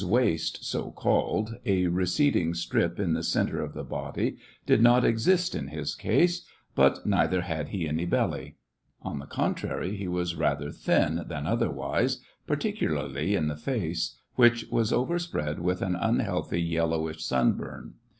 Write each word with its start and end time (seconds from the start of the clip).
waist, 0.03 0.63
SO 0.65 0.89
called, 0.89 1.57
a 1.63 1.85
receding 1.85 2.55
strip 2.55 2.99
in 2.99 3.13
the 3.13 3.21
centre 3.21 3.61
of 3.61 3.75
the 3.75 3.83
body, 3.83 4.35
did 4.65 4.81
not 4.81 5.05
exist 5.05 5.53
in 5.53 5.67
his 5.67 5.93
case; 5.93 6.43
but 6.73 7.05
neither 7.05 7.41
had 7.41 7.67
he 7.67 7.87
any 7.87 8.07
belly; 8.07 8.55
on 9.03 9.19
the 9.19 9.27
contrary, 9.27 9.95
he 9.95 10.07
was 10.07 10.33
rather 10.33 10.71
thin 10.71 11.23
than 11.27 11.45
otherwise, 11.45 12.17
particularly 12.47 13.35
in 13.35 13.47
the 13.47 13.55
face, 13.55 14.17
which 14.33 14.65
was 14.71 14.91
overspread 14.91 15.59
with 15.59 15.83
an 15.83 15.95
unhealthy 15.95 16.63
yellowish 16.63 17.23
sun 17.23 17.53
burn. 17.53 17.93